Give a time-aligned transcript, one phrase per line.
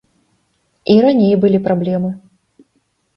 [0.93, 2.09] І раней былі праблемы.